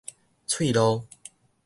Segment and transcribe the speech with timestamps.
[0.47, 1.05] 喙路